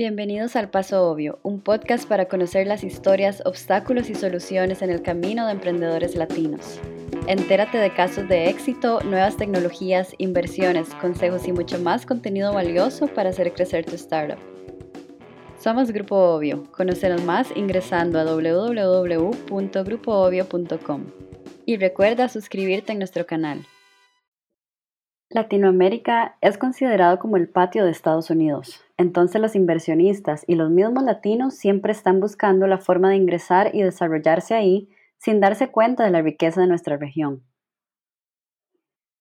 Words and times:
Bienvenidos 0.00 0.56
al 0.56 0.70
Paso 0.70 1.10
Obvio, 1.10 1.38
un 1.42 1.60
podcast 1.60 2.08
para 2.08 2.24
conocer 2.24 2.66
las 2.66 2.84
historias, 2.84 3.42
obstáculos 3.44 4.08
y 4.08 4.14
soluciones 4.14 4.80
en 4.80 4.88
el 4.88 5.02
camino 5.02 5.44
de 5.44 5.52
emprendedores 5.52 6.16
latinos. 6.16 6.80
Entérate 7.26 7.76
de 7.76 7.92
casos 7.92 8.26
de 8.26 8.48
éxito, 8.48 9.02
nuevas 9.02 9.36
tecnologías, 9.36 10.14
inversiones, 10.16 10.94
consejos 10.94 11.46
y 11.46 11.52
mucho 11.52 11.78
más 11.78 12.06
contenido 12.06 12.54
valioso 12.54 13.08
para 13.08 13.28
hacer 13.28 13.52
crecer 13.52 13.84
tu 13.84 13.94
startup. 13.96 14.38
Somos 15.58 15.92
Grupo 15.92 16.16
Obvio. 16.16 16.64
Conocernos 16.72 17.22
más 17.22 17.54
ingresando 17.54 18.18
a 18.18 18.24
www.grupoobvio.com. 18.24 21.04
Y 21.66 21.76
recuerda 21.76 22.30
suscribirte 22.30 22.92
en 22.92 22.98
nuestro 23.00 23.26
canal. 23.26 23.66
Latinoamérica 25.32 26.36
es 26.40 26.58
considerado 26.58 27.20
como 27.20 27.36
el 27.36 27.48
patio 27.48 27.84
de 27.84 27.92
Estados 27.92 28.30
Unidos, 28.30 28.84
entonces 29.00 29.40
los 29.40 29.56
inversionistas 29.56 30.44
y 30.46 30.56
los 30.56 30.70
mismos 30.70 31.04
latinos 31.04 31.54
siempre 31.54 31.90
están 31.90 32.20
buscando 32.20 32.66
la 32.66 32.76
forma 32.76 33.08
de 33.08 33.16
ingresar 33.16 33.74
y 33.74 33.82
desarrollarse 33.82 34.52
ahí 34.52 34.90
sin 35.16 35.40
darse 35.40 35.70
cuenta 35.70 36.04
de 36.04 36.10
la 36.10 36.20
riqueza 36.20 36.60
de 36.60 36.66
nuestra 36.66 36.98
región. 36.98 37.42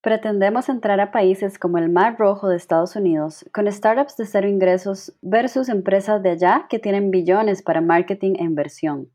Pretendemos 0.01 0.67
entrar 0.67 0.99
a 0.99 1.11
países 1.11 1.57
como 1.57 1.77
el 1.77 1.87
Mar 1.87 2.17
Rojo 2.19 2.49
de 2.49 2.57
Estados 2.57 2.97
Unidos 2.97 3.45
con 3.53 3.71
startups 3.71 4.17
de 4.17 4.25
cero 4.25 4.49
ingresos 4.49 5.17
versus 5.21 5.69
empresas 5.69 6.21
de 6.23 6.31
allá 6.31 6.67
que 6.69 6.79
tienen 6.79 7.09
billones 7.09 7.61
para 7.61 7.79
marketing 7.79 8.33
e 8.37 8.43
inversión. 8.43 9.09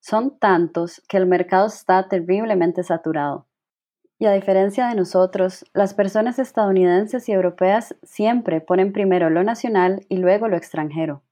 Son 0.00 0.36
tantos 0.36 1.00
que 1.08 1.16
el 1.16 1.26
mercado 1.26 1.68
está 1.68 2.08
terriblemente 2.08 2.82
saturado. 2.82 3.46
Y 4.18 4.26
a 4.26 4.32
diferencia 4.32 4.88
de 4.88 4.94
nosotros, 4.94 5.66
las 5.74 5.92
personas 5.92 6.38
estadounidenses 6.38 7.28
y 7.28 7.32
europeas 7.32 7.94
siempre 8.02 8.62
ponen 8.62 8.92
primero 8.92 9.28
lo 9.28 9.44
nacional 9.44 10.06
y 10.08 10.16
luego 10.16 10.48
lo 10.48 10.56
extranjero. 10.56 11.22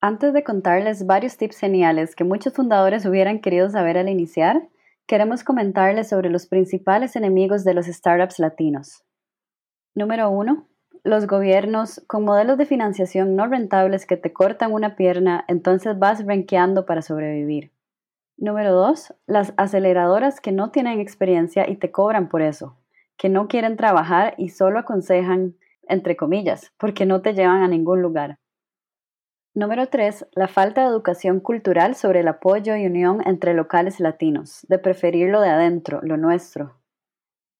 Antes 0.00 0.34
de 0.34 0.44
contarles 0.44 1.06
varios 1.06 1.36
tips 1.36 1.58
geniales 1.58 2.14
que 2.16 2.24
muchos 2.24 2.52
fundadores 2.52 3.06
hubieran 3.06 3.40
querido 3.40 3.70
saber 3.70 3.96
al 3.96 4.08
iniciar, 4.08 4.68
queremos 5.06 5.44
comentarles 5.44 6.08
sobre 6.08 6.28
los 6.28 6.46
principales 6.46 7.16
enemigos 7.16 7.64
de 7.64 7.74
los 7.74 7.86
startups 7.86 8.38
latinos. 8.38 9.04
Número 9.94 10.28
1. 10.28 10.66
Los 11.04 11.26
gobiernos 11.26 12.02
con 12.06 12.24
modelos 12.24 12.58
de 12.58 12.66
financiación 12.66 13.36
no 13.36 13.46
rentables 13.46 14.04
que 14.04 14.16
te 14.16 14.32
cortan 14.32 14.72
una 14.72 14.96
pierna, 14.96 15.44
entonces 15.48 15.98
vas 15.98 16.24
rankeando 16.26 16.84
para 16.84 17.00
sobrevivir. 17.00 17.70
Número 18.36 18.72
dos, 18.72 19.14
las 19.26 19.54
aceleradoras 19.56 20.40
que 20.40 20.52
no 20.52 20.70
tienen 20.70 21.00
experiencia 21.00 21.68
y 21.68 21.76
te 21.76 21.90
cobran 21.90 22.28
por 22.28 22.42
eso, 22.42 22.76
que 23.16 23.28
no 23.28 23.46
quieren 23.46 23.76
trabajar 23.76 24.34
y 24.36 24.48
solo 24.48 24.78
aconsejan, 24.78 25.56
entre 25.88 26.16
comillas, 26.16 26.72
porque 26.78 27.06
no 27.06 27.22
te 27.22 27.34
llevan 27.34 27.62
a 27.62 27.68
ningún 27.68 28.02
lugar. 28.02 28.38
Número 29.54 29.86
tres, 29.88 30.26
la 30.32 30.48
falta 30.48 30.80
de 30.80 30.88
educación 30.88 31.38
cultural 31.38 31.94
sobre 31.94 32.20
el 32.20 32.28
apoyo 32.28 32.74
y 32.74 32.86
unión 32.86 33.20
entre 33.26 33.52
locales 33.52 34.00
latinos, 34.00 34.64
de 34.68 34.78
preferir 34.78 35.28
lo 35.28 35.42
de 35.42 35.50
adentro, 35.50 36.00
lo 36.02 36.16
nuestro. 36.16 36.80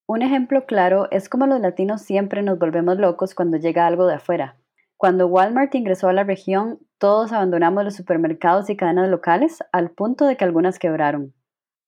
Un 0.07 0.23
ejemplo 0.23 0.65
claro 0.65 1.09
es 1.11 1.29
como 1.29 1.47
los 1.47 1.61
latinos 1.61 2.01
siempre 2.03 2.43
nos 2.43 2.59
volvemos 2.59 2.97
locos 2.97 3.35
cuando 3.35 3.59
llega 3.59 3.87
algo 3.87 4.07
de 4.07 4.15
afuera, 4.15 4.57
cuando 5.03 5.27
Walmart 5.27 5.75
ingresó 5.75 6.07
a 6.07 6.13
la 6.13 6.23
región, 6.23 6.79
todos 6.99 7.33
abandonamos 7.33 7.83
los 7.83 7.97
supermercados 7.97 8.71
y 8.71 8.77
cadenas 8.77 9.11
locales 9.11 9.59
al 9.73 9.91
punto 9.91 10.27
de 10.27 10.37
que 10.37 10.45
algunas 10.45 10.79
quebraron. 10.79 11.35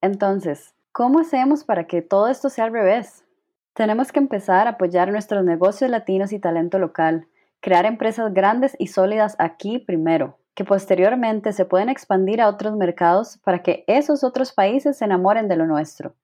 Entonces, 0.01 0.75
¿cómo 0.91 1.21
hacemos 1.21 1.62
para 1.62 1.87
que 1.87 2.03
todo 2.03 2.27
esto 2.27 2.48
sea 2.48 2.65
al 2.65 2.73
revés? 2.73 3.25
Tenemos 3.73 4.11
que 4.11 4.19
empezar 4.19 4.67
a 4.67 4.71
apoyar 4.71 5.12
nuestros 5.12 5.45
negocios 5.45 5.93
latinos 5.93 6.33
y 6.33 6.41
talento 6.41 6.81
local, 6.81 7.29
crear 7.61 7.87
empresas 7.87 8.34
grandes 8.34 8.75
y 8.81 8.89
sólidas 8.89 9.37
aquí 9.39 9.78
primero, 9.78 10.41
que 10.56 10.65
posteriormente 10.65 11.53
se 11.53 11.67
pueden 11.67 11.91
expandir 11.91 12.41
a 12.41 12.49
otros 12.49 12.75
mercados 12.75 13.39
para 13.45 13.62
que 13.62 13.84
esos 13.87 14.25
otros 14.25 14.53
países 14.53 14.99
se 14.99 15.05
enamoren 15.05 15.47
de 15.47 15.55
lo 15.55 15.69
nuestro. 15.69 16.17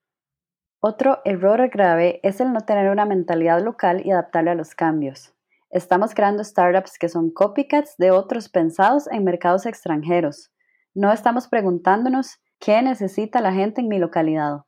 Otro 0.80 1.20
error 1.24 1.68
grave 1.68 2.18
es 2.24 2.40
el 2.40 2.52
no 2.52 2.62
tener 2.62 2.90
una 2.90 3.06
mentalidad 3.06 3.62
local 3.62 4.04
y 4.04 4.10
adaptarle 4.10 4.50
a 4.50 4.56
los 4.56 4.74
cambios. 4.74 5.32
Estamos 5.70 6.14
creando 6.14 6.42
startups 6.42 6.98
que 6.98 7.08
son 7.08 7.30
copycats 7.30 7.96
de 7.96 8.10
otros 8.10 8.48
pensados 8.48 9.06
en 9.12 9.22
mercados 9.22 9.66
extranjeros. 9.66 10.50
No 10.94 11.12
estamos 11.12 11.46
preguntándonos 11.46 12.40
qué 12.58 12.82
necesita 12.82 13.40
la 13.40 13.52
gente 13.52 13.80
en 13.80 13.86
mi 13.86 14.00
localidad. 14.00 14.64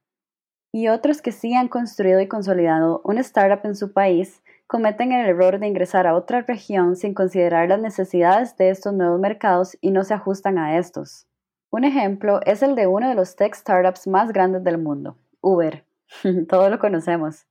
Y 0.70 0.86
otros 0.86 1.20
que 1.20 1.32
sí 1.32 1.54
han 1.54 1.66
construido 1.66 2.20
y 2.20 2.28
consolidado 2.28 3.02
un 3.04 3.18
startup 3.18 3.66
en 3.66 3.74
su 3.74 3.92
país 3.92 4.42
cometen 4.68 5.10
el 5.10 5.26
error 5.26 5.58
de 5.58 5.66
ingresar 5.66 6.06
a 6.06 6.14
otra 6.14 6.42
región 6.42 6.94
sin 6.94 7.14
considerar 7.14 7.69
las 7.69 7.80
necesidades 7.80 8.56
de 8.56 8.70
estos 8.70 8.94
nuevos 8.94 9.19
mercados 9.19 9.76
y 9.80 9.90
no 9.90 10.04
se 10.04 10.14
ajustan 10.14 10.56
a 10.56 10.78
estos. 10.78 11.26
Un 11.70 11.82
ejemplo 11.82 12.40
es 12.46 12.62
el 12.62 12.76
de 12.76 12.86
uno 12.86 13.08
de 13.08 13.16
los 13.16 13.34
tech 13.34 13.56
startups 13.56 14.06
más 14.06 14.32
grandes 14.32 14.62
del 14.62 14.78
mundo, 14.78 15.19
Uber. 15.40 15.84
Todos 16.48 16.70
lo 16.70 16.78
conocemos. 16.78 17.44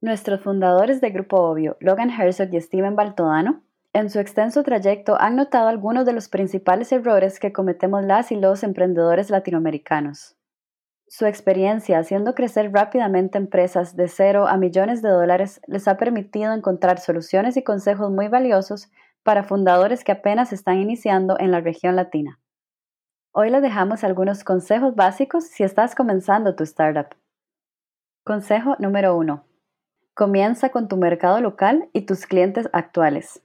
Nuestros 0.00 0.40
fundadores 0.40 1.00
de 1.00 1.10
Grupo 1.10 1.40
Obvio, 1.40 1.76
Logan 1.80 2.10
Herzog 2.10 2.54
y 2.54 2.60
Steven 2.60 2.94
Baltodano, 2.94 3.64
en 3.92 4.08
su 4.08 4.20
extenso 4.20 4.62
trayecto 4.62 5.20
han 5.20 5.34
notado 5.34 5.66
algunos 5.68 6.06
de 6.06 6.12
los 6.12 6.28
principales 6.28 6.92
errores 6.92 7.40
que 7.40 7.52
cometemos 7.52 8.04
las 8.04 8.30
y 8.30 8.36
los 8.36 8.62
emprendedores 8.62 9.30
latinoamericanos. 9.30 10.36
Su 11.08 11.26
experiencia 11.26 11.98
haciendo 11.98 12.34
crecer 12.34 12.70
rápidamente 12.72 13.38
empresas 13.38 13.96
de 13.96 14.06
cero 14.08 14.46
a 14.46 14.56
millones 14.56 15.02
de 15.02 15.10
dólares 15.10 15.60
les 15.66 15.88
ha 15.88 15.96
permitido 15.96 16.52
encontrar 16.52 17.00
soluciones 17.00 17.56
y 17.56 17.64
consejos 17.64 18.12
muy 18.12 18.28
valiosos 18.28 18.92
para 19.24 19.42
fundadores 19.42 20.04
que 20.04 20.12
apenas 20.12 20.52
están 20.52 20.78
iniciando 20.78 21.36
en 21.40 21.50
la 21.50 21.60
región 21.60 21.96
latina. 21.96 22.38
Hoy 23.36 23.50
les 23.50 23.62
dejamos 23.62 24.04
algunos 24.04 24.44
consejos 24.44 24.94
básicos 24.94 25.48
si 25.48 25.64
estás 25.64 25.96
comenzando 25.96 26.54
tu 26.54 26.62
startup. 26.62 27.16
Consejo 28.22 28.76
número 28.78 29.16
1. 29.16 29.44
Comienza 30.14 30.68
con 30.68 30.86
tu 30.86 30.96
mercado 30.96 31.40
local 31.40 31.88
y 31.92 32.02
tus 32.02 32.26
clientes 32.26 32.68
actuales. 32.72 33.42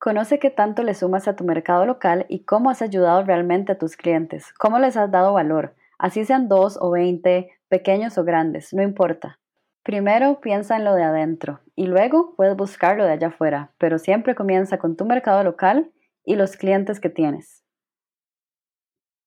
Conoce 0.00 0.40
qué 0.40 0.50
tanto 0.50 0.82
le 0.82 0.94
sumas 0.94 1.28
a 1.28 1.36
tu 1.36 1.44
mercado 1.44 1.86
local 1.86 2.26
y 2.28 2.42
cómo 2.42 2.68
has 2.68 2.82
ayudado 2.82 3.22
realmente 3.22 3.70
a 3.70 3.78
tus 3.78 3.94
clientes, 3.94 4.52
cómo 4.54 4.80
les 4.80 4.96
has 4.96 5.08
dado 5.08 5.34
valor, 5.34 5.76
así 5.96 6.24
sean 6.24 6.48
dos 6.48 6.76
o 6.80 6.90
veinte, 6.90 7.52
pequeños 7.68 8.18
o 8.18 8.24
grandes, 8.24 8.74
no 8.74 8.82
importa. 8.82 9.38
Primero 9.84 10.40
piensa 10.40 10.76
en 10.76 10.84
lo 10.84 10.96
de 10.96 11.04
adentro 11.04 11.60
y 11.76 11.86
luego 11.86 12.34
puedes 12.34 12.56
buscar 12.56 12.96
lo 12.96 13.04
de 13.04 13.12
allá 13.12 13.28
afuera, 13.28 13.70
pero 13.78 14.00
siempre 14.00 14.34
comienza 14.34 14.78
con 14.78 14.96
tu 14.96 15.04
mercado 15.04 15.44
local 15.44 15.92
y 16.24 16.34
los 16.34 16.56
clientes 16.56 16.98
que 16.98 17.08
tienes. 17.08 17.59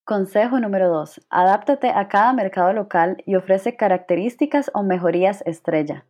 Consejo 0.06 0.60
número 0.60 0.90
2. 0.90 1.28
Adáptate 1.30 1.88
a 1.88 2.10
cada 2.10 2.34
mercado 2.34 2.74
local 2.74 3.24
y 3.26 3.36
ofrece 3.36 3.78
características 3.78 4.70
o 4.74 4.84
mejorías 4.84 5.42
estrella. 5.46 6.06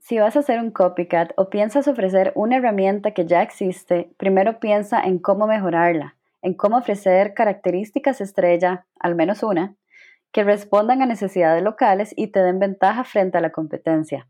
Si 0.00 0.18
vas 0.18 0.34
a 0.34 0.40
hacer 0.40 0.58
un 0.58 0.72
copycat 0.72 1.30
o 1.36 1.48
piensas 1.48 1.86
ofrecer 1.86 2.32
una 2.34 2.56
herramienta 2.56 3.12
que 3.12 3.24
ya 3.24 3.40
existe, 3.42 4.10
primero 4.16 4.58
piensa 4.58 5.00
en 5.00 5.20
cómo 5.20 5.46
mejorarla, 5.46 6.16
en 6.42 6.54
cómo 6.54 6.78
ofrecer 6.78 7.34
características 7.34 8.20
estrella, 8.20 8.84
al 8.98 9.14
menos 9.14 9.44
una, 9.44 9.76
que 10.32 10.42
respondan 10.42 11.02
a 11.02 11.06
necesidades 11.06 11.62
locales 11.62 12.12
y 12.16 12.32
te 12.32 12.40
den 12.40 12.58
ventaja 12.58 13.04
frente 13.04 13.38
a 13.38 13.40
la 13.40 13.52
competencia. 13.52 14.26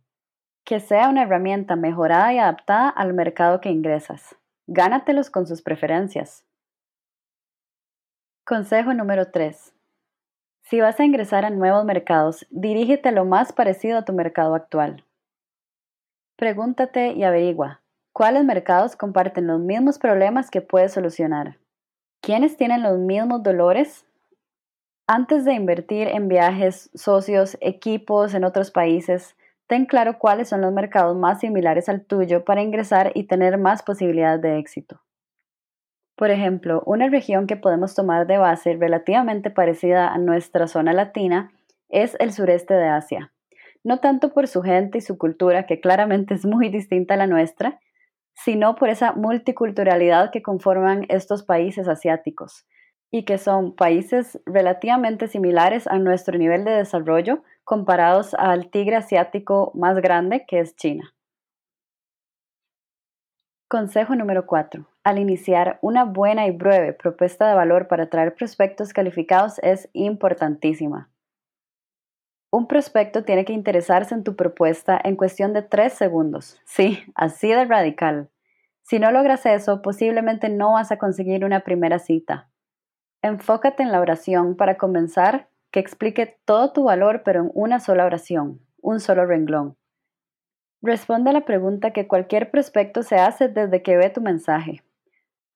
Que 0.65 0.81
sea 0.81 1.09
una 1.09 1.23
herramienta 1.23 1.75
mejorada 1.75 2.35
y 2.35 2.39
adaptada 2.39 2.91
al 2.91 3.15
mercado 3.15 3.63
que 3.63 3.71
ingresas. 3.71 4.37
Gánatelos 4.67 5.31
con 5.31 5.47
sus 5.47 5.63
preferencias. 5.63 6.45
Consejo 8.49 8.95
número 8.95 9.31
3. 9.31 9.75
Si 10.63 10.81
vas 10.81 10.99
a 10.99 11.05
ingresar 11.05 11.45
a 11.45 11.51
nuevos 11.51 11.85
mercados, 11.85 12.47
dirígete 12.49 13.13
lo 13.13 13.27
más 13.27 13.53
parecido 13.53 13.99
a 13.99 14.07
tu 14.07 14.15
mercado 14.15 14.55
actual. 14.55 15.05
Pregúntate 16.35 17.13
y 17.13 17.25
averigua, 17.25 17.83
¿cuáles 18.15 18.47
mercados 18.47 18.97
comparten 18.97 19.49
los 19.49 19.61
mismos 19.61 19.99
problemas 19.99 20.51
que 20.51 20.63
puedes 20.63 20.93
solucionar? 20.95 21.59
¿Quiénes 22.23 22.57
tienen 22.57 22.83
los 22.83 22.97
mismos 22.99 23.43
dolores? 23.43 24.07
Antes 25.07 25.45
de 25.45 25.53
invertir 25.53 26.09
en 26.09 26.29
viajes, 26.29 26.89
socios, 26.95 27.59
equipos 27.61 28.33
en 28.33 28.45
otros 28.45 28.71
países, 28.71 29.37
ten 29.67 29.85
claro 29.85 30.19
cuáles 30.19 30.49
son 30.49 30.63
los 30.63 30.73
mercados 30.73 31.15
más 31.15 31.41
similares 31.41 31.91
al 31.91 32.03
tuyo 32.03 32.47
para 32.47 32.63
ingresar 32.63 33.13
y 33.15 33.25
tener 33.25 33.59
más 33.59 33.83
posibilidades 33.83 34.41
de 34.41 34.59
éxito. 34.59 35.03
Por 36.19 36.33
ejemplo, 36.33 36.83
una 36.85 37.09
región 37.09 37.47
que 37.47 37.55
podemos 37.55 37.95
tomar 37.95 38.27
de 38.27 38.39
base 38.39 38.77
relativamente 38.77 39.51
parecida 39.51 40.09
a 40.09 40.19
nuestra 40.19 40.67
zona 40.67 40.93
latina 40.93 41.53
es 41.89 42.17
el 42.19 42.33
sureste 42.33 42.75
de 42.75 42.89
Asia. 42.89 43.33
No 43.85 44.01
tanto 44.01 44.35
por 44.35 44.49
su 44.49 44.63
gente 44.63 44.99
y 44.99 45.01
su 45.01 45.17
cultura, 45.17 45.65
que 45.67 45.81
claramente 45.81 46.35
es 46.35 46.45
muy 46.45 46.71
distinta 46.71 47.15
a 47.15 47.19
la 47.19 47.29
nuestra, 47.29 47.79
sino 48.35 48.75
por 48.75 48.89
esa 48.89 49.13
multiculturalidad 49.13 50.33
que 50.33 50.43
conforman 50.43 51.07
estos 51.09 51.45
países 51.45 51.87
asiáticos 51.87 52.67
y 53.13 53.25
que 53.25 53.39
son 53.39 53.77
países 53.77 54.41
relativamente 54.45 55.29
similares 55.29 55.87
a 55.87 56.01
nuestro 56.01 56.37
nivel 56.37 56.65
de 56.65 56.73
desarrollo 56.73 57.45
comparados 57.63 58.35
al 58.35 58.71
tigre 58.71 58.97
asiático 58.97 59.71
más 59.77 59.97
grande 60.01 60.45
que 60.49 60.59
es 60.59 60.75
China. 60.75 61.15
Consejo 63.71 64.15
número 64.17 64.47
4. 64.47 64.89
Al 65.05 65.19
iniciar 65.19 65.79
una 65.83 66.05
buena 66.05 66.47
y 66.47 66.53
breve 66.53 66.95
propuesta 66.95 67.47
de 67.47 67.55
valor 67.55 67.87
para 67.87 68.05
atraer 68.05 68.35
prospectos 68.35 68.95
calificados 68.95 69.59
es 69.59 69.91
importantísima. 69.93 71.11
Un 72.51 72.67
prospecto 72.67 73.25
tiene 73.25 73.45
que 73.45 73.53
interesarse 73.53 74.15
en 74.15 74.25
tu 74.25 74.37
propuesta 74.37 74.99
en 75.05 75.17
cuestión 75.17 75.53
de 75.53 75.61
tres 75.61 75.93
segundos. 75.93 76.59
Sí, 76.65 77.01
así 77.15 77.49
de 77.49 77.67
radical. 77.67 78.31
Si 78.85 78.99
no 78.99 79.13
logras 79.13 79.45
eso, 79.45 79.83
posiblemente 79.83 80.49
no 80.49 80.73
vas 80.73 80.91
a 80.91 80.97
conseguir 80.97 81.45
una 81.45 81.61
primera 81.61 81.99
cita. 81.99 82.49
Enfócate 83.21 83.83
en 83.83 83.93
la 83.93 84.01
oración 84.01 84.57
para 84.57 84.79
comenzar, 84.79 85.51
que 85.71 85.81
explique 85.81 86.41
todo 86.47 86.73
tu 86.73 86.85
valor 86.85 87.21
pero 87.23 87.43
en 87.43 87.51
una 87.53 87.81
sola 87.81 88.07
oración, 88.07 88.63
un 88.81 88.99
solo 88.99 89.27
renglón. 89.27 89.78
Responde 90.81 91.31
a 91.31 91.33
la 91.33 91.45
pregunta 91.45 91.91
que 91.93 92.07
cualquier 92.07 92.51
prospecto 92.51 93.03
se 93.03 93.17
hace 93.17 93.49
desde 93.49 93.83
que 93.83 93.97
ve 93.97 94.11
tu 94.11 94.21
mensaje. 94.21 94.83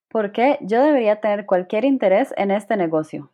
¿Por 0.08 0.32
qué 0.32 0.58
yo 0.60 0.82
debería 0.82 1.20
tener 1.20 1.46
cualquier 1.46 1.84
interés 1.84 2.34
en 2.36 2.50
este 2.50 2.76
negocio? 2.76 3.30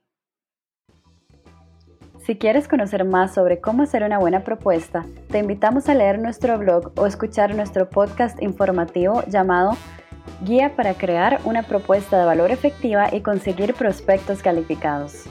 Si 2.19 2.37
quieres 2.37 2.69
conocer 2.69 3.07
más 3.07 3.33
sobre 3.33 3.59
cómo 3.59 3.85
hacer 3.85 4.03
una 4.03 4.19
buena 4.19 4.45
propuesta, 4.45 5.07
te 5.31 5.39
invitamos 5.39 5.89
a 5.89 5.95
leer 5.95 6.19
nuestro 6.19 6.59
blog 6.59 6.93
o 6.97 7.07
escuchar 7.07 7.55
nuestro 7.55 7.89
podcast 7.89 8.43
informativo 8.43 9.23
llamado 9.27 9.73
Guía 10.45 10.77
para 10.77 10.93
crear 10.93 11.41
una 11.45 11.63
propuesta 11.63 12.19
de 12.19 12.27
valor 12.27 12.51
efectiva 12.51 13.09
y 13.13 13.23
conseguir 13.23 13.73
prospectos 13.73 14.43
calificados. 14.43 15.25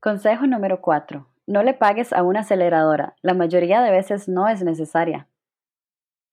Consejo 0.00 0.46
número 0.46 0.80
4. 0.80 1.35
No 1.46 1.62
le 1.62 1.74
pagues 1.74 2.12
a 2.12 2.24
una 2.24 2.40
aceleradora. 2.40 3.14
La 3.22 3.32
mayoría 3.32 3.80
de 3.80 3.92
veces 3.92 4.28
no 4.28 4.48
es 4.48 4.64
necesaria. 4.64 5.28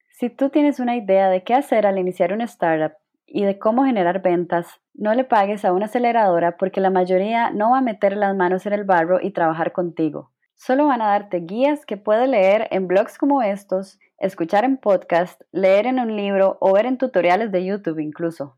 Si 0.10 0.32
tú 0.32 0.50
tienes 0.50 0.80
una 0.80 0.96
idea 0.96 1.30
de 1.30 1.44
qué 1.44 1.54
hacer 1.54 1.86
al 1.86 2.00
iniciar 2.00 2.34
una 2.34 2.46
startup 2.46 2.98
y 3.28 3.46
de 3.46 3.60
cómo 3.60 3.84
generar 3.86 4.24
ventas, 4.24 4.82
no 4.96 5.14
le 5.14 5.24
pagues 5.24 5.66
a 5.66 5.74
una 5.74 5.86
aceleradora 5.86 6.58
porque 6.58 6.82
la 6.82 6.90
mayoría 6.90 7.52
no 7.52 7.72
va 7.72 7.78
a 7.78 7.82
meter 7.82 8.18
las 8.18 8.36
manos 8.36 8.66
en 8.66 8.74
el 8.74 8.86
barro 8.86 9.20
y 9.22 9.32
trabajar 9.32 9.72
contigo. 9.72 10.32
Solo 10.56 10.88
van 10.88 11.02
a 11.04 11.10
darte 11.10 11.42
guías 11.42 11.86
que 11.86 11.98
puedes 11.98 12.28
leer 12.28 12.68
en 12.72 12.88
blogs 12.88 13.20
como 13.20 13.44
estos, 13.44 14.00
escuchar 14.18 14.64
en 14.64 14.78
podcast, 14.78 15.42
leer 15.52 15.86
en 15.86 16.00
un 16.00 16.16
libro 16.16 16.58
o 16.60 16.74
ver 16.74 16.88
en 16.88 16.98
tutoriales 16.98 17.52
de 17.52 17.66
YouTube 17.66 18.00
incluso. 18.00 18.58